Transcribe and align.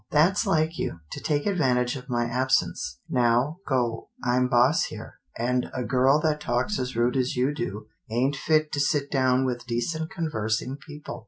"That's 0.09 0.47
like 0.47 0.79
you, 0.79 0.99
to 1.11 1.19
take 1.19 1.45
advantage 1.45 1.95
of 1.95 2.09
my 2.09 2.25
ab 2.25 2.49
sence. 2.51 2.97
Now 3.07 3.57
go— 3.67 4.09
I'm 4.25 4.47
boss 4.49 4.85
here, 4.85 5.19
and 5.37 5.69
a 5.75 5.83
girl 5.83 6.19
that 6.21 6.41
talks 6.41 6.79
as 6.79 6.95
rude 6.95 7.15
as 7.15 7.35
you 7.35 7.53
do 7.53 7.85
ain't 8.09 8.35
fit 8.35 8.71
to 8.71 8.79
sit 8.79 9.11
down 9.11 9.45
with 9.45 9.67
decent 9.67 10.09
conversing 10.09 10.77
people. 10.77 11.19